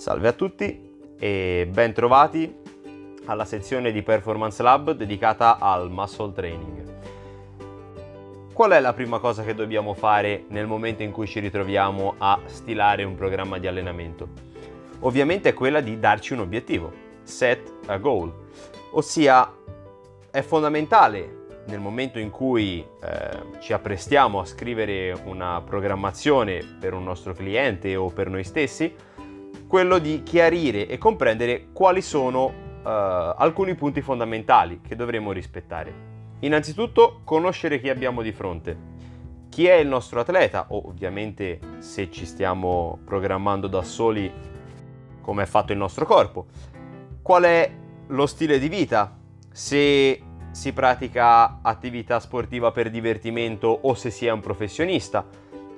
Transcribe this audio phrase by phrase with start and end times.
[0.00, 0.80] Salve a tutti
[1.18, 2.50] e ben trovati
[3.26, 6.94] alla sezione di Performance Lab dedicata al muscle training.
[8.50, 12.40] Qual è la prima cosa che dobbiamo fare nel momento in cui ci ritroviamo a
[12.46, 14.28] stilare un programma di allenamento?
[15.00, 16.90] Ovviamente è quella di darci un obiettivo,
[17.22, 18.32] set a goal,
[18.92, 19.52] ossia
[20.30, 27.04] è fondamentale nel momento in cui eh, ci apprestiamo a scrivere una programmazione per un
[27.04, 29.08] nostro cliente o per noi stessi,
[29.70, 32.52] quello di chiarire e comprendere quali sono uh,
[32.82, 35.94] alcuni punti fondamentali che dovremo rispettare.
[36.40, 38.76] Innanzitutto conoscere chi abbiamo di fronte,
[39.48, 40.66] chi è il nostro atleta?
[40.70, 44.28] Ovviamente se ci stiamo programmando da soli
[45.20, 46.46] come è fatto il nostro corpo,
[47.22, 47.72] qual è
[48.08, 49.16] lo stile di vita,
[49.52, 55.24] se si pratica attività sportiva per divertimento o se si è un professionista,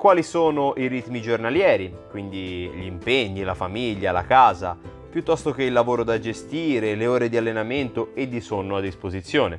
[0.00, 4.74] quali sono i ritmi giornalieri, quindi gli impegni, la famiglia, la casa,
[5.10, 9.58] piuttosto che il lavoro da gestire, le ore di allenamento e di sonno a disposizione.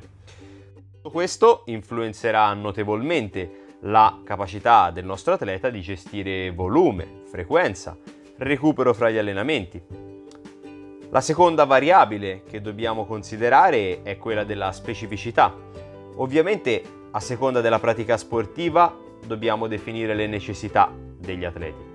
[0.96, 7.96] Tutto questo influenzerà notevolmente la capacità del nostro atleta di gestire volume, frequenza,
[8.38, 9.80] recupero fra gli allenamenti.
[11.10, 15.54] La seconda variabile che dobbiamo considerare è quella della specificità.
[16.16, 16.82] Ovviamente
[17.12, 21.90] a seconda della pratica sportiva dobbiamo definire le necessità degli atleti.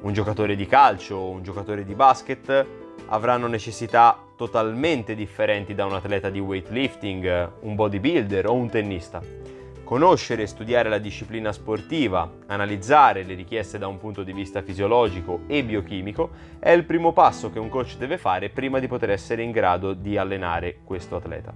[0.00, 2.66] Un giocatore di calcio o un giocatore di basket
[3.06, 9.20] avranno necessità totalmente differenti da un atleta di weightlifting, un bodybuilder o un tennista.
[9.82, 15.40] Conoscere e studiare la disciplina sportiva, analizzare le richieste da un punto di vista fisiologico
[15.46, 19.42] e biochimico è il primo passo che un coach deve fare prima di poter essere
[19.42, 21.52] in grado di allenare questo atleta.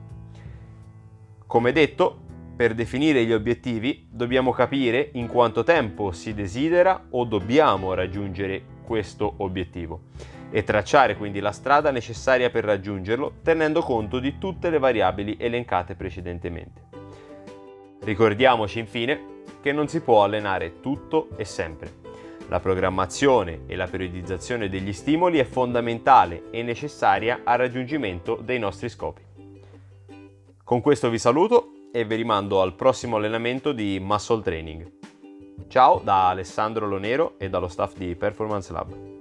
[1.47, 2.21] Come detto,
[2.55, 9.35] per definire gli obiettivi dobbiamo capire in quanto tempo si desidera o dobbiamo raggiungere questo
[9.39, 10.11] obiettivo
[10.51, 15.95] e tracciare quindi la strada necessaria per raggiungerlo tenendo conto di tutte le variabili elencate
[15.95, 16.83] precedentemente.
[18.03, 19.31] Ricordiamoci infine
[19.63, 22.01] che non si può allenare tutto e sempre.
[22.49, 28.91] La programmazione e la periodizzazione degli stimoli è fondamentale e necessaria al raggiungimento dei nostri
[28.91, 29.23] scopi.
[30.63, 34.91] Con questo vi saluto e vi rimando al prossimo allenamento di Muscle Training.
[35.69, 39.12] Ciao da Alessandro Lonero e dallo staff di Performance Lab.